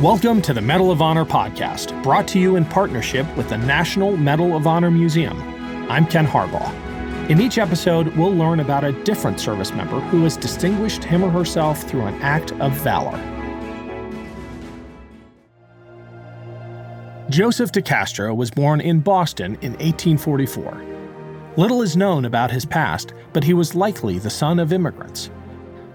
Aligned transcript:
Welcome 0.00 0.40
to 0.42 0.54
the 0.54 0.62
Medal 0.62 0.90
of 0.90 1.02
Honor 1.02 1.26
podcast, 1.26 2.02
brought 2.02 2.26
to 2.28 2.38
you 2.38 2.56
in 2.56 2.64
partnership 2.64 3.26
with 3.36 3.50
the 3.50 3.58
National 3.58 4.16
Medal 4.16 4.56
of 4.56 4.66
Honor 4.66 4.90
Museum. 4.90 5.38
I'm 5.90 6.06
Ken 6.06 6.26
Harbaugh. 6.26 6.72
In 7.28 7.38
each 7.38 7.58
episode, 7.58 8.16
we'll 8.16 8.34
learn 8.34 8.60
about 8.60 8.82
a 8.82 8.92
different 9.04 9.38
service 9.38 9.74
member 9.74 10.00
who 10.00 10.22
has 10.22 10.38
distinguished 10.38 11.04
him 11.04 11.22
or 11.22 11.28
herself 11.28 11.82
through 11.82 12.06
an 12.06 12.14
act 12.22 12.52
of 12.52 12.72
valor. 12.78 13.18
Joseph 17.28 17.70
DeCastro 17.70 18.34
was 18.34 18.50
born 18.50 18.80
in 18.80 19.00
Boston 19.00 19.58
in 19.60 19.72
1844. 19.72 20.82
Little 21.58 21.82
is 21.82 21.94
known 21.94 22.24
about 22.24 22.50
his 22.50 22.64
past, 22.64 23.12
but 23.34 23.44
he 23.44 23.52
was 23.52 23.74
likely 23.74 24.18
the 24.18 24.30
son 24.30 24.60
of 24.60 24.72
immigrants. 24.72 25.28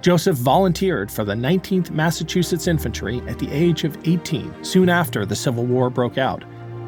Joseph 0.06 0.38
volunteered 0.38 1.10
for 1.10 1.26
the 1.26 1.34
19th 1.34 1.90
Massachusetts 1.90 2.68
Infantry 2.68 3.24
at 3.28 3.40
the 3.40 3.52
age 3.52 3.86
of 3.86 3.98
18, 4.08 4.64
soon 4.64 4.88
after 4.88 5.26
the 5.26 5.36
Civil 5.36 5.66
War 5.66 5.90
broke 5.90 6.20
out. 6.20 6.44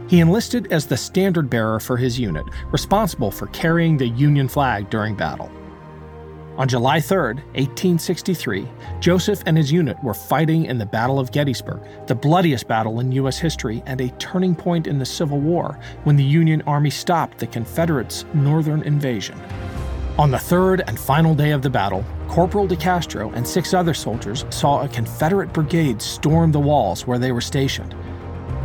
He 0.08 0.20
enlisted 0.20 0.71
as 0.71 0.85
the 0.85 0.98
standard 0.98 1.49
bearer 1.49 1.80
for 1.80 1.98
his 1.98 2.20
unit, 2.20 2.45
responsible 2.72 3.31
for 3.31 3.48
carrying 3.48 3.98
the 3.98 4.09
Union 4.09 4.48
flag 4.48 4.91
during 4.91 5.16
battle. 5.16 5.49
On 6.58 6.67
July 6.67 6.99
3, 6.99 7.17
1863, 7.17 8.67
Joseph 8.99 9.41
and 9.47 9.58
his 9.58 9.72
unit 9.72 9.97
were 10.03 10.13
fighting 10.13 10.66
in 10.66 10.77
the 10.77 10.86
Battle 10.86 11.17
of 11.17 11.31
Gettysburg, 11.31 11.81
the 12.05 12.13
bloodiest 12.13 12.67
battle 12.67 12.99
in 12.99 13.11
U.S. 13.13 13.39
history 13.39 13.81
and 13.88 13.99
a 13.99 14.11
turning 14.20 14.53
point 14.53 14.86
in 14.86 14.99
the 14.99 15.05
Civil 15.08 15.39
War 15.39 15.80
when 16.03 16.17
the 16.17 16.23
Union 16.23 16.61
Army 16.67 16.91
stopped 16.91 17.39
the 17.39 17.47
Confederates' 17.47 18.25
northern 18.36 18.84
invasion. 18.84 19.41
On 20.20 20.31
the 20.31 20.39
third 20.39 20.81
and 20.88 20.99
final 20.99 21.35
day 21.35 21.52
of 21.52 21.62
the 21.62 21.70
battle, 21.70 22.03
Corporal 22.27 22.67
DeCastro 22.67 23.31
and 23.35 23.48
six 23.48 23.75
other 23.75 23.94
soldiers 23.94 24.45
saw 24.49 24.81
a 24.81 24.88
Confederate 24.88 25.53
brigade 25.53 26.02
storm 26.02 26.52
the 26.52 26.59
walls 26.59 27.05
where 27.05 27.19
they 27.19 27.31
were 27.31 27.39
stationed. 27.39 27.95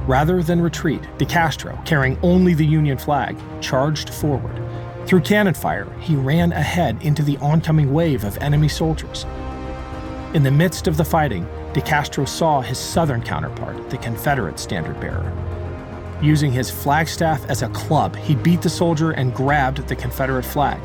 Rather 0.09 0.43
than 0.43 0.63
retreat, 0.63 1.03
DeCastro, 1.19 1.85
carrying 1.85 2.19
only 2.23 2.55
the 2.55 2.65
Union 2.65 2.97
flag, 2.97 3.37
charged 3.61 4.09
forward. 4.15 4.63
Through 5.07 5.21
cannon 5.21 5.53
fire, 5.53 5.93
he 6.01 6.17
ran 6.17 6.53
ahead 6.53 6.97
into 7.03 7.23
the 7.23 7.37
oncoming 7.37 7.93
wave 7.93 8.25
of 8.25 8.39
enemy 8.39 8.69
soldiers. 8.69 9.27
In 10.33 10.45
the 10.45 10.51
midst 10.51 10.89
of 10.89 10.97
the 10.97 11.05
fighting, 11.05 11.47
DeCastro 11.75 12.27
saw 12.27 12.63
his 12.63 12.79
southern 12.79 13.21
counterpart, 13.21 13.91
the 13.91 13.98
Confederate 13.98 14.59
standard 14.59 14.98
bearer. 15.01 15.31
Using 16.23 16.51
his 16.51 16.71
flagstaff 16.71 17.45
as 17.51 17.61
a 17.61 17.69
club, 17.69 18.17
he 18.17 18.35
beat 18.37 18.63
the 18.63 18.71
soldier 18.71 19.11
and 19.11 19.35
grabbed 19.35 19.87
the 19.87 19.97
Confederate 19.97 20.47
flag. 20.47 20.81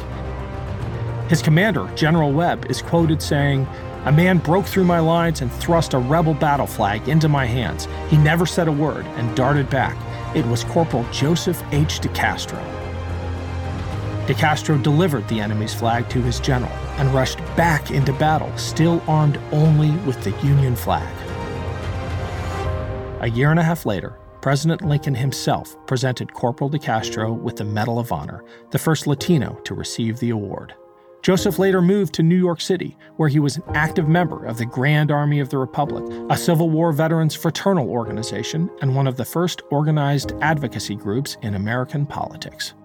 His 1.29 1.41
commander, 1.41 1.91
General 1.93 2.31
Webb, 2.31 2.67
is 2.69 2.81
quoted 2.81 3.21
saying, 3.21 3.67
A 4.05 4.11
man 4.11 4.37
broke 4.37 4.65
through 4.65 4.85
my 4.85 4.99
lines 4.99 5.41
and 5.41 5.51
thrust 5.51 5.93
a 5.93 5.99
rebel 5.99 6.33
battle 6.33 6.67
flag 6.67 7.09
into 7.09 7.27
my 7.27 7.45
hands. 7.45 7.87
He 8.07 8.17
never 8.17 8.45
said 8.45 8.69
a 8.69 8.71
word 8.71 9.05
and 9.05 9.35
darted 9.35 9.69
back. 9.69 9.97
It 10.35 10.45
was 10.45 10.63
Corporal 10.63 11.05
Joseph 11.11 11.61
H. 11.73 11.99
DeCastro. 11.99 12.63
DeCastro 14.25 14.81
delivered 14.81 15.27
the 15.27 15.41
enemy's 15.41 15.73
flag 15.73 16.09
to 16.09 16.21
his 16.21 16.39
general 16.39 16.71
and 16.97 17.13
rushed 17.13 17.39
back 17.57 17.91
into 17.91 18.13
battle, 18.13 18.55
still 18.57 19.01
armed 19.07 19.37
only 19.51 19.91
with 20.05 20.21
the 20.23 20.31
Union 20.45 20.77
flag. 20.77 21.13
A 23.21 23.29
year 23.29 23.51
and 23.51 23.59
a 23.59 23.63
half 23.63 23.85
later, 23.85 24.17
President 24.41 24.81
Lincoln 24.81 25.15
himself 25.15 25.75
presented 25.87 26.33
Corporal 26.33 26.69
DeCastro 26.69 27.37
with 27.37 27.57
the 27.57 27.65
Medal 27.65 27.99
of 27.99 28.13
Honor, 28.13 28.45
the 28.71 28.79
first 28.79 29.07
Latino 29.07 29.59
to 29.65 29.73
receive 29.73 30.19
the 30.19 30.29
award. 30.29 30.73
Joseph 31.27 31.59
later 31.59 31.81
moved 31.81 32.13
to 32.13 32.23
New 32.23 32.37
York 32.37 32.61
City, 32.61 32.95
where 33.17 33.27
he 33.27 33.37
was 33.37 33.57
an 33.57 33.63
active 33.75 34.07
member 34.07 34.45
of 34.45 34.57
the 34.57 34.65
Grand 34.65 35.11
Army 35.11 35.41
of 35.41 35.49
the 35.49 35.57
Republic, 35.57 36.05
a 36.29 36.37
Civil 36.37 36.69
War 36.69 36.93
veterans 36.93 37.35
fraternal 37.35 37.89
organization 37.89 38.69
and 38.79 38.95
one 38.95 39.07
of 39.07 39.17
the 39.17 39.25
first 39.25 39.61
organized 39.69 40.31
advocacy 40.39 40.95
groups 40.95 41.35
in 41.41 41.55
American 41.55 42.05
politics. 42.05 42.75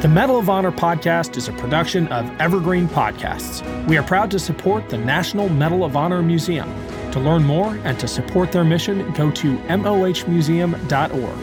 The 0.00 0.08
Medal 0.08 0.36
of 0.36 0.50
Honor 0.50 0.72
podcast 0.72 1.36
is 1.36 1.46
a 1.46 1.52
production 1.52 2.08
of 2.08 2.28
Evergreen 2.40 2.88
Podcasts. 2.88 3.62
We 3.86 3.96
are 3.98 4.02
proud 4.02 4.32
to 4.32 4.40
support 4.40 4.88
the 4.88 4.98
National 4.98 5.48
Medal 5.48 5.84
of 5.84 5.96
Honor 5.96 6.24
Museum. 6.24 6.68
To 7.12 7.20
learn 7.20 7.44
more 7.44 7.76
and 7.84 7.96
to 8.00 8.08
support 8.08 8.50
their 8.50 8.64
mission, 8.64 9.12
go 9.12 9.30
to 9.30 9.56
mohmuseum.org. 9.58 11.38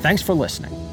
Thanks 0.00 0.22
for 0.22 0.34
listening. 0.34 0.85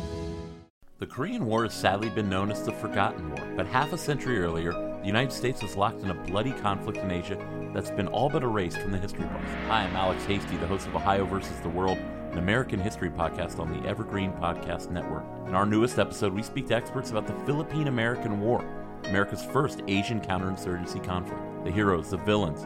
The 1.04 1.10
Korean 1.10 1.46
War 1.46 1.64
has 1.64 1.74
sadly 1.74 2.08
been 2.08 2.30
known 2.30 2.50
as 2.50 2.64
the 2.64 2.72
Forgotten 2.72 3.30
War, 3.32 3.46
but 3.58 3.68
half 3.68 3.92
a 3.92 3.98
century 3.98 4.40
earlier, 4.40 4.72
the 4.72 5.06
United 5.06 5.34
States 5.34 5.62
was 5.62 5.76
locked 5.76 6.02
in 6.02 6.12
a 6.12 6.14
bloody 6.14 6.54
conflict 6.54 6.98
in 7.00 7.12
Asia 7.12 7.38
that's 7.74 7.92
been 7.92 8.08
all 8.08 8.30
but 8.30 8.42
erased 8.42 8.78
from 8.78 8.94
the 8.94 8.98
history 8.98 9.26
books. 9.26 9.50
Hi, 9.68 9.84
I'm 9.84 9.98
Alex 9.98 10.24
Hasty, 10.24 10.56
the 10.56 10.66
host 10.66 10.88
of 10.88 10.96
Ohio 10.96 11.26
versus 11.26 11.60
the 11.60 11.68
World, 11.68 11.98
an 11.98 12.38
American 12.38 12.80
history 12.80 13.10
podcast 13.10 13.60
on 13.60 13.70
the 13.70 13.86
Evergreen 13.86 14.32
Podcast 14.32 14.92
Network. 14.92 15.26
In 15.46 15.54
our 15.56 15.66
newest 15.66 16.00
episode, 16.00 16.34
we 16.34 16.42
speak 16.42 16.70
to 16.70 16.76
experts 16.76 17.12
about 17.12 17.28
the 17.28 17.36
Philippine 17.46 17.90
American 17.90 18.40
War, 18.40 18.64
America's 19.04 19.44
first 19.44 19.82
Asian 19.90 20.22
counterinsurgency 20.22 21.04
conflict. 21.04 21.66
The 21.66 21.72
heroes, 21.72 22.12
the 22.12 22.18
villains. 22.20 22.66